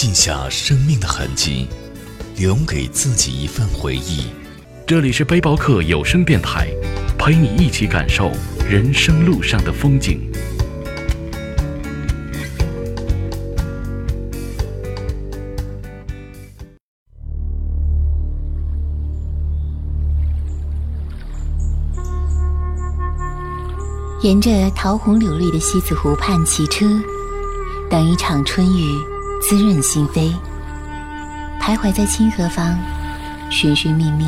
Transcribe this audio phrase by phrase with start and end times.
[0.00, 1.66] 记下生命的痕迹，
[2.36, 4.28] 留给自己一份回忆。
[4.86, 6.68] 这里是背包客有声电台，
[7.18, 8.30] 陪你一起感受
[8.64, 10.20] 人生路上的风景。
[24.22, 26.86] 沿着桃红柳绿的西子湖畔骑车，
[27.90, 28.96] 等一场春雨
[29.40, 30.32] 滋润心扉。
[31.60, 32.78] 徘徊在清河坊，
[33.50, 34.24] 寻寻觅觅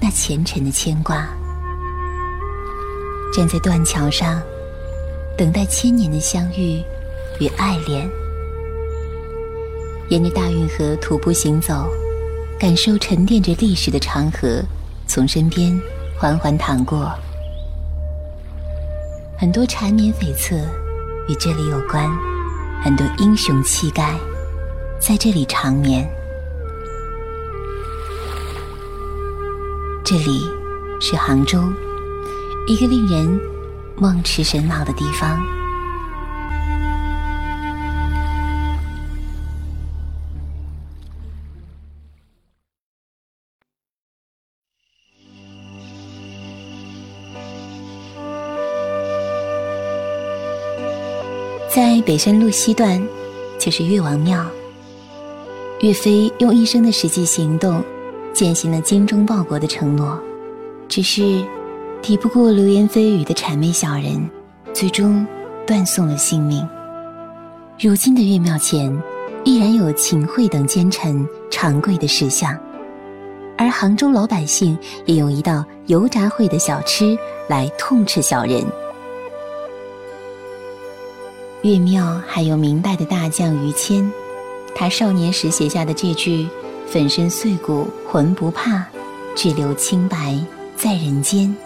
[0.00, 1.26] 那前尘的牵挂。
[3.34, 4.40] 站在断桥上，
[5.36, 6.82] 等待千年的相遇
[7.40, 8.08] 与爱恋。
[10.08, 11.88] 沿着大运河徒步行走，
[12.58, 14.62] 感受沉淀着历史的长河
[15.06, 15.78] 从身边
[16.18, 17.10] 缓缓淌过。
[19.36, 20.62] 很多缠绵悱恻
[21.28, 22.08] 与这里有关，
[22.84, 24.14] 很多英雄气概
[25.00, 26.06] 在这里长眠。
[30.04, 30.46] 这里
[31.00, 31.58] 是杭州，
[32.66, 33.40] 一个令人
[33.96, 35.42] 梦驰神往的地方。
[51.74, 53.04] 在北山路西段，
[53.58, 54.46] 就是岳王庙。
[55.80, 57.82] 岳飞用一生的实际行动，
[58.32, 60.16] 践行了精忠报国的承诺。
[60.88, 61.44] 只是，
[62.00, 64.30] 抵不过流言蜚语的谄媚小人，
[64.72, 65.26] 最终
[65.66, 66.64] 断送了性命。
[67.80, 68.96] 如今的岳庙前，
[69.42, 72.56] 依然有秦桧等奸臣长跪的石像，
[73.58, 77.18] 而杭州老百姓也用一道油炸烩的小吃
[77.48, 78.64] 来痛斥小人。
[81.64, 84.12] 岳庙还有明代的大将于谦，
[84.74, 86.46] 他少年时写下的这句
[86.86, 88.84] “粉身碎骨浑不怕，
[89.34, 90.38] 只留清白
[90.76, 91.56] 在人间”，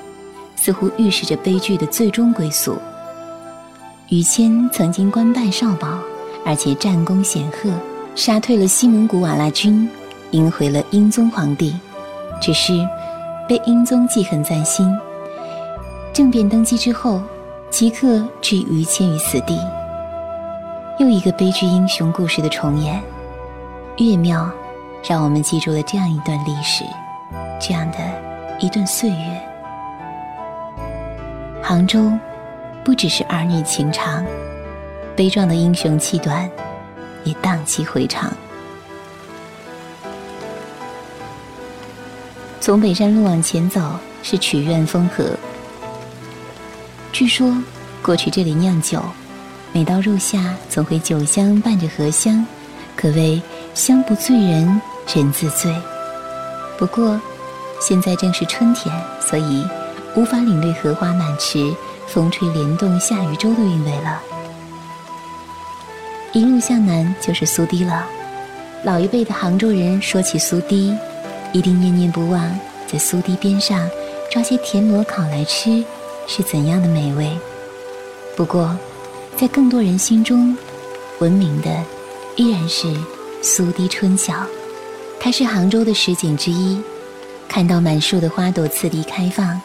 [0.55, 2.79] 似乎预示着悲剧的最终归宿。
[4.09, 5.99] 于谦曾经官拜少保，
[6.47, 7.69] 而且战功显赫，
[8.15, 9.91] 杀退了西蒙古瓦剌军，
[10.31, 11.75] 迎回了英宗皇帝，
[12.41, 12.73] 只是
[13.49, 14.89] 被英宗记恨在心。
[16.13, 17.21] 政变登基之后，
[17.69, 19.59] 即刻置于谦于死地。
[20.99, 23.01] 又一个悲剧英雄故事的重演，
[23.99, 24.51] 岳庙
[25.09, 26.85] 让我们记住了这样一段历史，
[27.61, 27.99] 这样的
[28.59, 29.41] 一段岁月。
[31.63, 32.11] 杭州
[32.85, 34.27] 不只是儿女情长，
[35.15, 36.51] 悲壮的英雄气短
[37.23, 38.33] 也荡气回肠。
[42.61, 43.81] 从北山路往前走
[44.25, 45.31] 是曲院风荷，
[47.13, 47.57] 据说
[48.03, 49.01] 过去这里酿酒。
[49.73, 52.45] 每到入夏，总会酒香伴着荷香，
[52.97, 53.41] 可谓
[53.75, 54.81] 香不醉人
[55.15, 55.73] 人自醉。
[56.79, 57.21] 不过，
[57.81, 59.67] 现在正是春天，所以
[60.17, 61.73] 无法领略荷花满池、
[62.07, 64.21] 风吹莲动下渔舟的韵味了。
[66.33, 68.07] 一路向南就是苏堤了。
[68.85, 70.97] 老一辈的杭州人说起苏堤，
[71.53, 73.89] 一定念念不忘在苏堤边上
[74.31, 75.85] 抓些田螺烤来吃，
[76.27, 77.37] 是怎样的美味。
[78.37, 78.77] 不过，
[79.39, 80.57] 在更多人心中，
[81.21, 81.71] 闻名的
[82.35, 82.93] 依然是
[83.41, 84.45] 苏堤春晓。
[85.21, 86.83] 它是杭州的十景之一。
[87.47, 89.61] 看到满树的花朵次第开放，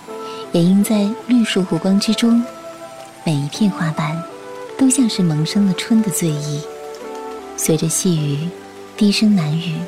[0.52, 2.40] 掩映在绿树湖光之中，
[3.26, 4.16] 每一片花瓣
[4.78, 6.62] 都像是萌生了春的醉意。
[7.58, 8.48] 随着细雨
[8.96, 9.80] 低声喃语，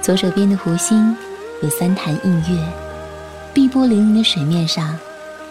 [0.00, 1.14] 左手边的湖心
[1.62, 2.58] 有三潭映月，
[3.52, 4.98] 碧波粼粼的水面上。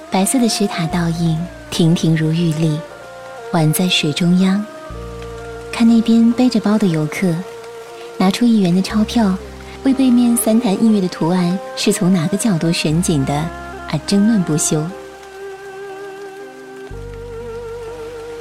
[0.09, 1.38] 白色的石塔倒映，
[1.69, 2.80] 亭亭如玉立，
[3.51, 4.65] 宛在水中央。
[5.71, 7.27] 看那边背着包的游客，
[8.18, 9.38] 拿出一元的钞票，
[9.83, 13.45] 为背面三潭映月的图案是从哪个角度选景的
[13.92, 14.81] 而争论不休。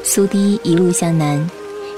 [0.04, 1.44] 苏堤一路向南，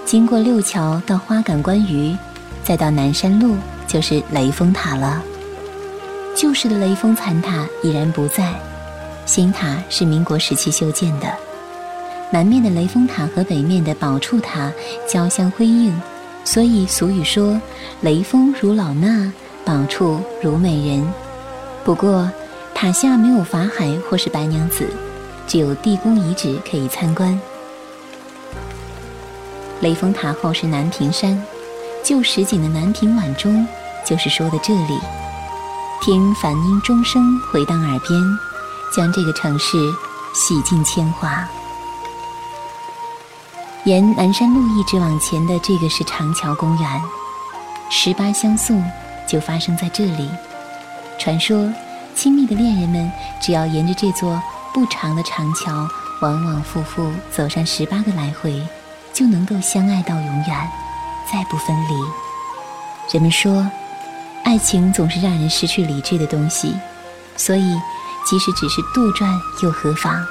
[0.07, 2.17] 经过六桥到花港观鱼，
[2.65, 3.55] 再到南山路
[3.87, 5.23] 就是雷峰塔了。
[6.35, 8.55] 旧时的雷峰残塔已然不在。
[9.29, 11.31] 新塔是民国时期修建的，
[12.31, 14.73] 南面的雷峰塔和北面的宝柱塔
[15.07, 15.95] 交相辉映，
[16.47, 17.61] 所以俗语说
[18.01, 19.31] “雷峰如老衲，
[19.67, 21.07] 宝柱如美人”。
[21.85, 22.27] 不过，
[22.75, 24.89] 塔下没有法海或是白娘子，
[25.47, 27.39] 只有地宫遗址可以参观。
[29.81, 31.39] 雷峰塔后是南屏山，
[32.03, 33.69] 旧石井的南屏晚钟，
[34.07, 34.99] 就是说的这里。
[36.01, 38.39] 听梵音钟声回荡耳边，
[38.95, 39.79] 将这个城市
[40.35, 41.47] 洗尽铅华。
[43.85, 47.03] 沿南山路一直往前的这个是长桥公园，
[47.91, 48.85] 十八相送
[49.27, 50.29] 就发生在这里。
[51.19, 51.73] 传说，
[52.15, 54.41] 亲密的恋人们只要沿着这座
[54.75, 55.89] 不长的长桥，
[56.21, 58.63] 往往复复走上十八个来回，
[59.13, 60.71] 就能够相爱到永远，
[61.33, 61.95] 再不分离。
[63.11, 63.67] 人们说，
[64.45, 66.75] 爱情总是让人失去理智的东西，
[67.37, 67.81] 所以，
[68.29, 70.27] 即使只是杜撰又何妨？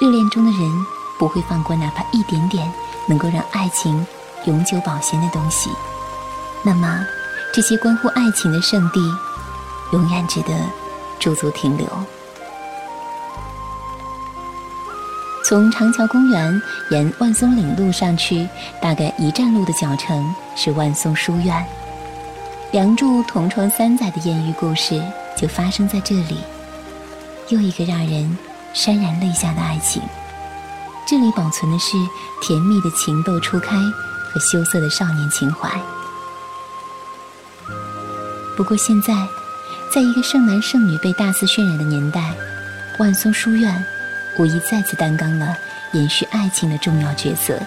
[0.00, 0.86] 热恋中的人。
[1.18, 2.72] 不会放过哪怕一点点
[3.06, 4.06] 能够让爱情
[4.46, 5.68] 永久保鲜的东西，
[6.62, 7.06] 那么
[7.52, 8.98] 这些关乎爱情的圣地，
[9.92, 10.48] 永远值得
[11.18, 11.86] 驻足停留。
[15.44, 18.48] 从长桥公园沿万松岭路上去，
[18.80, 21.66] 大概一站路的脚程是万松书院。
[22.72, 25.04] 梁祝同窗三载的艳遇故事
[25.36, 26.38] 就发生在这里，
[27.50, 28.36] 又一个让人
[28.74, 30.02] 潸然泪下的爱情。
[31.06, 31.96] 这里保存的是
[32.40, 35.68] 甜蜜的情窦初开和羞涩的少年情怀。
[38.56, 39.14] 不过现在，
[39.92, 42.32] 在一个剩男剩女被大肆渲染的年代，
[42.98, 43.84] 万松书院
[44.38, 45.56] 无疑再次担纲了
[45.92, 47.58] 延续爱情的重要角色。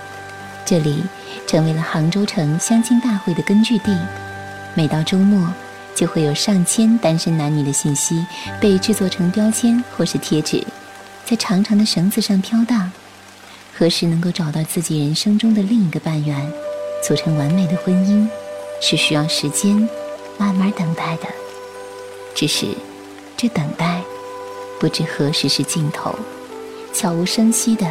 [0.65, 1.03] 这里
[1.45, 3.97] 成为了杭州城相亲大会的根据地。
[4.75, 5.51] 每到周末，
[5.95, 8.25] 就会有上千单身男女的信息
[8.59, 10.63] 被制作成标签或是贴纸，
[11.25, 12.91] 在长长的绳子上飘荡。
[13.75, 16.51] 何时能够找到自己人生中的另一个半圆，
[17.07, 18.27] 组成完美的婚姻，
[18.81, 19.89] 是需要时间
[20.37, 21.27] 慢慢等待的。
[22.35, 22.67] 只是，
[23.35, 24.01] 这等待，
[24.79, 26.15] 不知何时是尽头，
[26.93, 27.87] 悄无声息的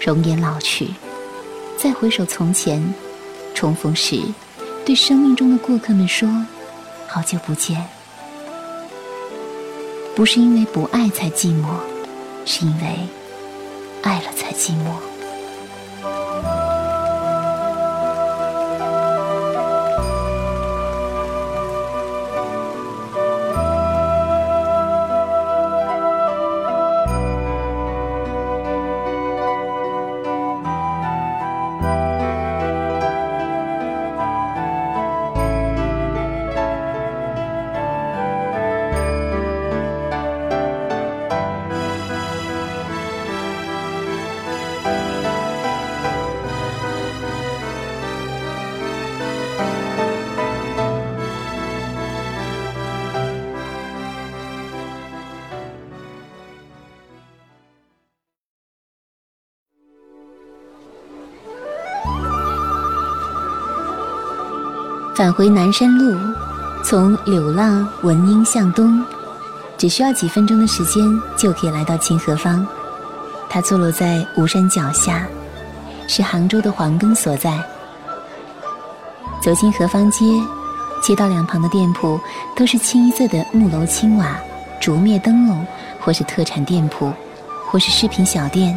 [0.00, 0.88] 容颜老去。
[1.76, 2.94] 再回首从前，
[3.54, 4.20] 重逢时，
[4.84, 6.28] 对生命中的过客们说
[7.12, 7.84] ：“好久不见。”
[10.14, 11.66] 不是因为不爱才寂寞，
[12.44, 13.08] 是因为
[14.02, 15.09] 爱了才寂寞。
[65.20, 66.18] 返回南山路，
[66.82, 69.04] 从柳浪闻莺向东，
[69.76, 71.04] 只需要几分钟的时间
[71.36, 72.66] 就可以来到清河坊。
[73.46, 75.28] 它坐落在吴山脚下，
[76.08, 77.62] 是杭州的黄根所在。
[79.42, 80.24] 走进河坊街，
[81.02, 82.18] 街道两旁的店铺
[82.56, 84.40] 都是清一色的木楼青瓦、
[84.80, 85.66] 竹篾灯笼，
[86.00, 87.12] 或是特产店铺，
[87.66, 88.74] 或是饰品小店，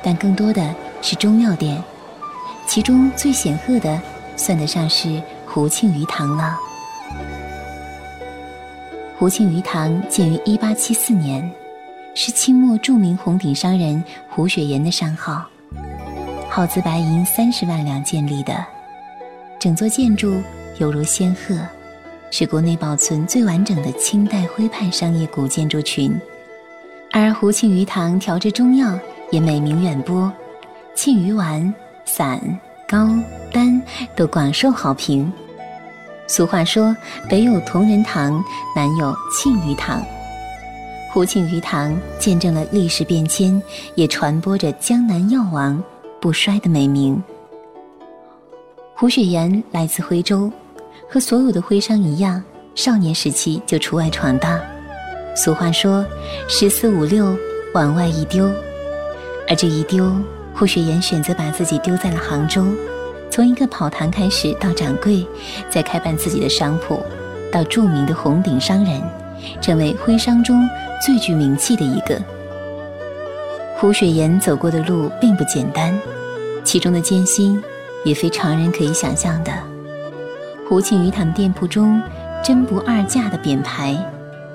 [0.00, 0.64] 但更多的
[1.00, 1.82] 是中药店。
[2.68, 4.00] 其中最显赫的，
[4.36, 5.20] 算得上是。
[5.52, 6.58] 胡庆余堂了。
[9.18, 11.48] 胡庆余堂建于一八七四年，
[12.14, 15.44] 是清末著名红顶商人胡雪岩的商号，
[16.48, 18.64] 耗资白银三十万两建立的，
[19.58, 20.42] 整座建筑
[20.78, 21.54] 犹如仙鹤，
[22.30, 26.18] 是国内保存最完整的清代徽派商业古建筑群。
[27.12, 28.98] 而胡庆余堂调制中药
[29.30, 30.32] 也美名远播，
[30.94, 31.72] 庆余丸、
[32.06, 32.40] 散、
[32.88, 33.06] 膏、
[33.52, 33.80] 丹
[34.16, 35.30] 都广受好评。
[36.26, 36.96] 俗话说
[37.28, 38.42] ：“北有同仁堂，
[38.74, 40.02] 南有庆余堂。”
[41.12, 43.60] 胡庆余堂见证了历史变迁，
[43.94, 45.82] 也传播着江南药王
[46.20, 47.22] 不衰的美名。
[48.94, 50.50] 胡雪岩来自徽州，
[51.10, 52.42] 和所有的徽商一样，
[52.74, 54.58] 少年时期就出外闯荡。
[55.34, 56.06] 俗话说
[56.48, 57.36] ：“十四五六，
[57.74, 58.50] 往外一丢。”
[59.48, 60.10] 而这一丢，
[60.54, 62.64] 胡雪岩选择把自己丢在了杭州。
[63.32, 65.26] 从一个跑堂开始，到掌柜，
[65.70, 67.02] 再开办自己的商铺，
[67.50, 69.00] 到著名的红顶商人，
[69.58, 70.68] 成为徽商中
[71.00, 72.20] 最具名气的一个。
[73.78, 75.98] 胡雪岩走过的路并不简单，
[76.62, 77.58] 其中的艰辛
[78.04, 79.50] 也非常人可以想象的。
[80.68, 82.02] 胡庆余堂店铺中
[82.44, 83.96] “真不二价”的匾牌，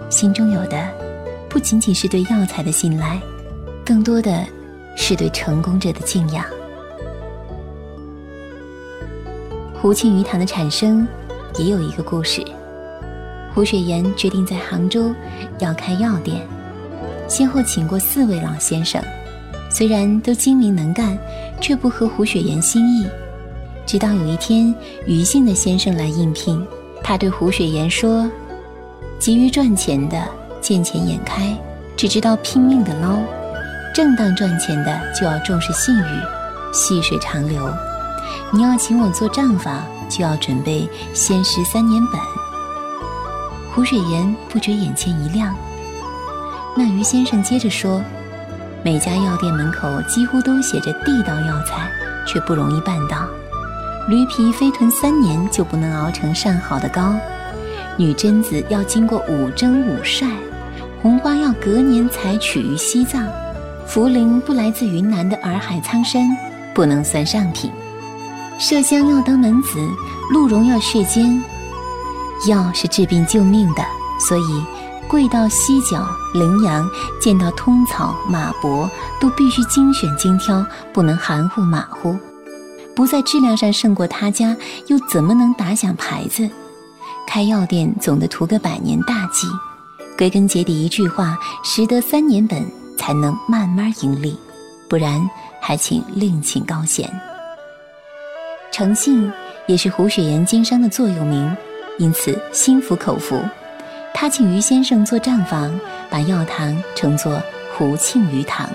[0.08, 0.78] 心中有的
[1.50, 3.20] 不仅仅是对药材的信赖，
[3.84, 4.46] 更多的
[4.96, 6.46] 是对成功者的敬仰。
[9.80, 11.08] 胡庆余堂的产生
[11.58, 12.44] 也有一个故事。
[13.54, 15.14] 胡雪岩决定在杭州
[15.60, 16.42] 要开药店，
[17.28, 19.02] 先后请过四位老先生。
[19.70, 21.18] 虽然都精明能干，
[21.62, 23.08] 却不合胡雪岩心意。
[23.86, 24.74] 直到有一天，
[25.06, 26.66] 余姓的先生来应聘，
[27.04, 28.30] 他对胡雪岩说
[29.20, 30.28] ：“急于赚钱的
[30.60, 31.56] 见钱眼开，
[31.96, 33.20] 只知道拼命的捞；
[33.94, 36.22] 正当赚钱的就要重视信誉，
[36.74, 37.72] 细水长流。
[38.52, 42.20] 你要请我做账房，就要准备先识三年本。”
[43.74, 45.56] 胡雪岩不觉眼前一亮。
[46.76, 48.02] 那于先生接着说。
[48.84, 51.90] 每家药店门口几乎都写着地道药材，
[52.26, 53.28] 却不容易办到。
[54.08, 57.14] 驴皮非囤三年就不能熬成上好的膏，
[57.98, 60.28] 女贞子要经过五蒸五晒，
[61.02, 63.28] 红花要隔年才取于西藏，
[63.86, 66.30] 茯苓不来自云南的洱海苍山，
[66.74, 67.70] 不能算上品。
[68.60, 69.78] 麝香要当门子，
[70.32, 71.44] 鹿茸要血尖，
[72.48, 73.84] 药是治病救命的，
[74.20, 74.64] 所以。
[75.10, 76.86] 贵到犀角、羚羊，
[77.22, 78.90] 见到通草、马脖，
[79.22, 82.14] 都必须精选精挑，不能含糊马虎。
[82.94, 84.54] 不在质量上胜过他家，
[84.88, 86.50] 又怎么能打响牌子？
[87.26, 89.48] 开药店总得图个百年大计。
[90.18, 94.38] 归根结底一句话：识得三年本，才能慢慢盈利。
[94.90, 95.26] 不然，
[95.62, 97.10] 还请另请高贤。
[98.78, 99.34] 诚信
[99.66, 101.58] 也是胡雪岩经商的座右铭，
[101.98, 103.42] 因此心服口服。
[104.14, 105.74] 他请于先生做账房，
[106.12, 107.42] 把药堂称作
[107.74, 108.70] 胡庆余堂。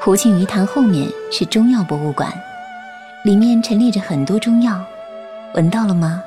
[0.00, 2.32] 胡庆余堂后面是中药博物馆，
[3.22, 4.82] 里面陈列着很多中药，
[5.52, 6.22] 闻到了吗？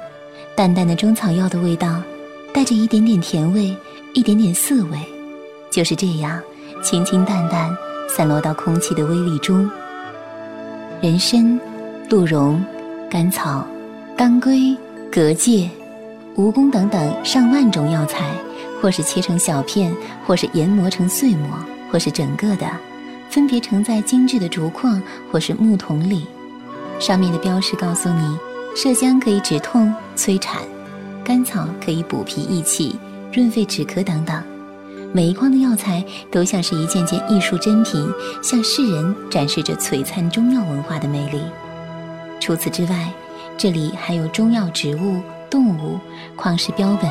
[0.56, 2.04] 淡淡的中草药的味道，
[2.54, 3.76] 带着一点点甜味，
[4.14, 5.00] 一点点涩味，
[5.72, 6.40] 就是这样
[6.84, 7.76] 清清淡淡
[8.08, 9.68] 散落到空气的微粒中。
[11.06, 11.62] 人参、
[12.10, 12.60] 鹿茸、
[13.12, 13.64] 甘草、
[14.18, 14.76] 当归、
[15.12, 15.70] 蛤蚧。
[16.36, 18.32] 蜈蚣等等上万种药材，
[18.82, 19.96] 或是切成小片，
[20.26, 21.48] 或是研磨成碎末，
[21.92, 22.66] 或是整个的，
[23.30, 25.00] 分别盛在精致的竹筐
[25.32, 26.26] 或是木桶里。
[26.98, 28.38] 上面的标识告诉你：
[28.76, 30.64] 麝香可以止痛催产，
[31.24, 32.96] 甘草可以补脾益气、
[33.32, 34.44] 润肺止咳等等。
[35.16, 38.06] 每一筐的药材都像是一件件艺术珍品，
[38.44, 41.40] 向世人展示着璀璨中药文化的魅力。
[42.38, 43.10] 除此之外，
[43.58, 45.22] 这里还有中药植物。
[45.50, 45.98] 动物
[46.36, 47.10] 矿石标本，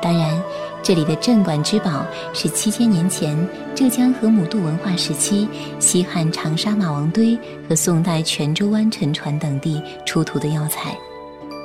[0.00, 0.42] 当然，
[0.82, 3.36] 这里的镇馆之宝是七千年前
[3.74, 5.46] 浙江河姆渡文化时期
[5.78, 10.96] 西汉长沙马王堆和宋代泉州湾沉船等地出土的药材。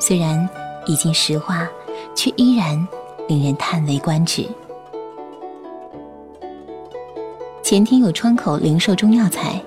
[0.02, 0.50] 虽然
[0.86, 1.66] 已经石化，
[2.14, 2.86] 却依然
[3.30, 4.46] 令人叹为观止。
[7.70, 9.62] 前厅有窗口零售中药材，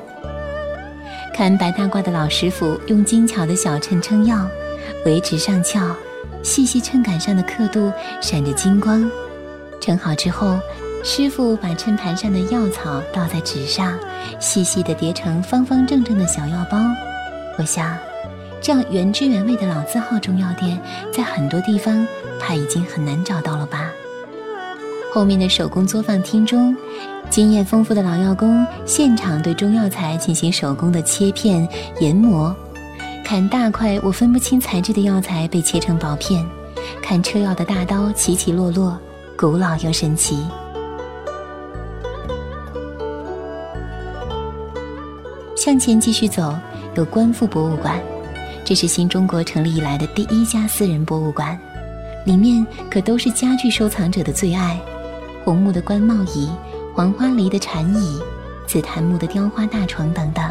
[1.35, 4.49] 看白大褂的老师傅用精巧的小秤称药，
[5.05, 5.95] 维持上翘。
[6.43, 7.93] 细细秤杆上的刻度
[8.23, 9.07] 闪着金光，
[9.83, 10.59] 称好之后，
[11.05, 13.99] 师傅把秤盘上的药草倒在纸上，
[14.41, 16.79] 细细地叠成方方正正的小药包。
[17.59, 17.95] 我想，
[18.63, 20.81] 这样原汁原味的老字号中药店，
[21.13, 22.09] 在很多地方
[22.41, 23.91] 怕已经很难找到了吧。
[25.13, 26.75] 后面的手工作坊厅中，
[27.31, 31.67] 经验丰富的老药工现场对中药材进行手工的切片、
[32.01, 32.55] 研磨。
[33.25, 36.45] 看大块我分不清材质的药材被切成薄片，
[37.01, 38.99] 看车药的大刀起起落落，
[39.39, 40.45] 古老又神奇。
[45.57, 46.53] 向前继续走，
[46.97, 48.01] 有官复博物馆，
[48.65, 51.57] 这是新中国成立以来的第一家私人博物馆，
[52.27, 54.81] 里面可都是家具收藏者的最爱：
[55.45, 56.51] 红木的官帽椅、
[56.95, 58.21] 黄花梨的禅椅、
[58.67, 60.45] 紫檀木的雕花大床等等，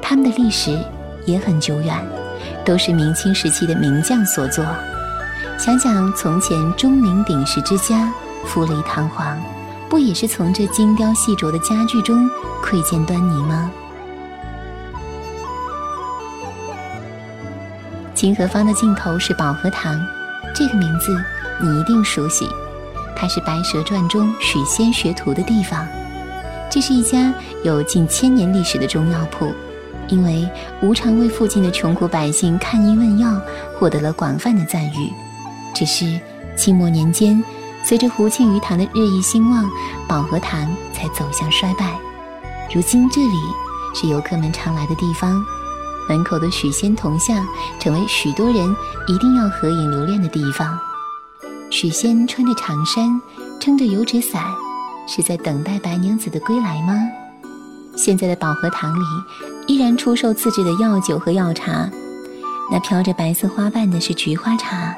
[0.00, 0.78] 它们的历史。
[1.26, 1.94] 也很久远，
[2.64, 4.64] 都是明清时期的名匠所作。
[5.58, 8.10] 想想从前钟鸣鼎食之家，
[8.46, 9.38] 富丽堂皇，
[9.90, 12.26] 不也是从这精雕细琢的家具中
[12.62, 13.70] 窥见端倪吗？
[18.14, 20.00] 清河坊的尽头是保和堂，
[20.54, 21.14] 这个名字
[21.60, 22.48] 你一定熟悉，
[23.18, 25.86] 它是《白蛇传》中许仙学徒的地方。
[26.70, 27.34] 这是一家
[27.64, 29.52] 有近千年历史的中药铺。
[30.10, 30.48] 因为
[30.80, 33.38] 无偿为附近的穷苦百姓看医问药，
[33.78, 35.12] 获得了广泛的赞誉。
[35.74, 36.18] 只是
[36.56, 37.44] 清末年间，
[37.84, 39.68] 随着胡庆余堂的日益兴旺，
[40.08, 41.94] 保和堂才走向衰败。
[42.74, 43.36] 如今这里
[43.94, 45.38] 是游客们常来的地方，
[46.08, 47.46] 门口的许仙铜像
[47.78, 48.74] 成为许多人
[49.08, 50.74] 一定要合影留念的地方。
[51.70, 53.20] 许仙穿着长衫，
[53.60, 54.42] 撑着油纸伞，
[55.06, 56.94] 是在等待白娘子的归来吗？
[57.94, 59.04] 现在的保和堂里
[59.66, 61.88] 依然出售自制的药酒和药茶，
[62.70, 64.94] 那飘着白色花瓣的是菊花茶。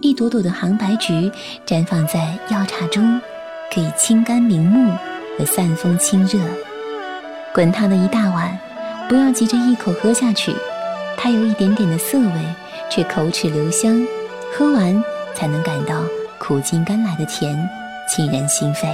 [0.00, 1.30] 一朵朵的杭白菊
[1.64, 3.20] 绽放在药茶中，
[3.72, 4.92] 可以清肝明目
[5.38, 6.40] 和散风清热。
[7.54, 8.58] 滚烫的一大碗，
[9.08, 10.52] 不要急着一口喝下去，
[11.16, 12.54] 它有一点点的涩味，
[12.90, 14.04] 却口齿留香。
[14.56, 15.02] 喝完
[15.34, 16.02] 才能感到
[16.38, 17.56] 苦尽甘来的甜，
[18.08, 18.88] 沁人心扉。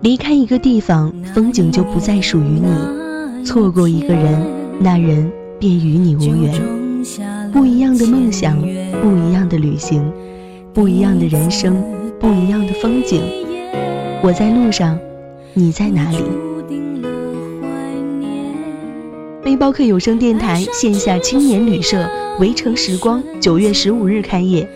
[0.00, 2.68] 离开一个地方，风景就不再属于你；
[3.44, 4.46] 错过一个人，
[4.78, 6.54] 那人便与你无缘。
[7.52, 8.56] 不一样的梦想，
[9.02, 10.02] 不一样的旅行，
[10.72, 11.82] 不一样的人生，
[12.20, 13.20] 不一样的风景。
[14.22, 14.98] 我在路上，
[15.54, 16.18] 你在哪里？
[19.42, 22.08] 背包客有声电台线下青年旅社
[22.38, 24.66] 围城时光九月十五日开业，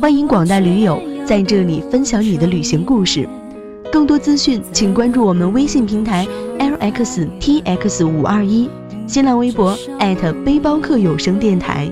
[0.00, 3.28] 欢迎广大驴友在这里分享你的旅行故事。
[3.92, 6.26] 更多资讯，请关注我们微信平台
[6.58, 8.68] lxtx 五二一，
[9.06, 9.76] 新浪微博
[10.44, 11.90] 背包客有声电台。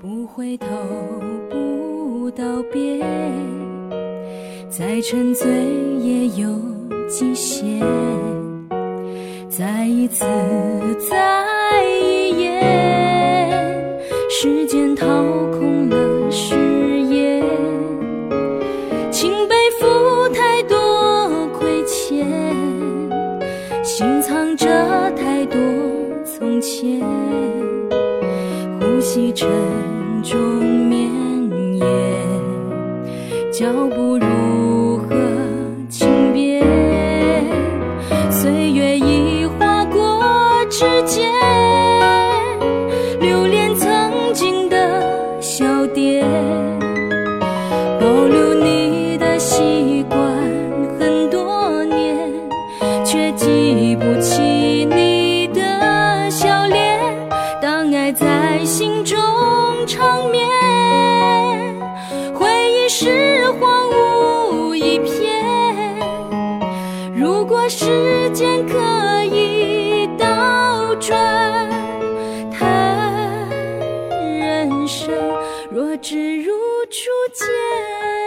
[0.00, 0.66] 不回头，
[1.50, 3.04] 不道别，
[4.68, 5.48] 再沉醉
[6.00, 6.48] 也有
[7.08, 7.80] 极限。
[9.48, 10.24] 再一次，
[11.10, 12.62] 再一眼，
[14.30, 15.06] 时间掏
[15.58, 16.79] 空了誓
[24.50, 25.60] 想着太多
[26.24, 27.00] 从前，
[28.80, 29.48] 呼吸沉
[30.24, 30.36] 重
[30.88, 31.08] 绵
[31.78, 31.86] 延，
[33.52, 34.39] 脚步如。
[68.64, 71.68] 可以倒转
[72.50, 73.48] 叹
[74.38, 75.10] 人生
[75.70, 76.52] 若只如
[76.90, 78.19] 初见。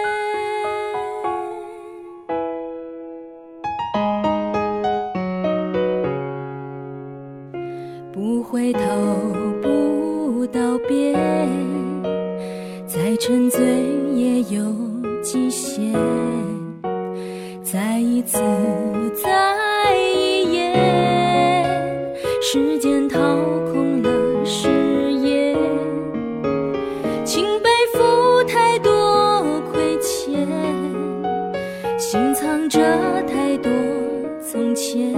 [34.94, 35.12] 前，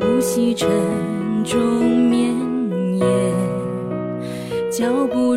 [0.00, 0.66] 呼吸沉
[1.44, 1.58] 重
[2.08, 2.34] 绵
[2.98, 3.06] 延，
[4.70, 5.29] 脚步。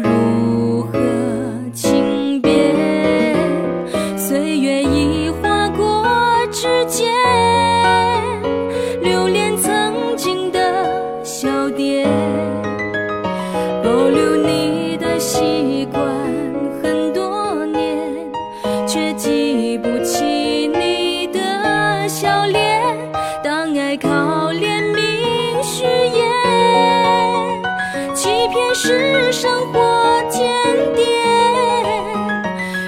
[22.24, 22.82] 笑脸
[23.44, 24.08] 当爱靠
[24.54, 26.24] 怜悯誓言
[28.16, 30.50] 欺骗是生活天
[30.96, 31.06] 点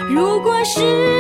[0.10, 1.15] 如果是